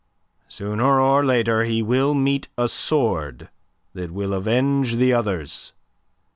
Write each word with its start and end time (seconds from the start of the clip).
Sooner 0.47 0.99
or 0.99 1.23
later 1.23 1.63
he 1.63 1.83
will 1.83 2.15
meet 2.15 2.47
a 2.57 2.67
sword 2.67 3.49
that 3.93 4.09
will 4.09 4.33
avenge 4.33 4.95
the 4.95 5.13
others. 5.13 5.73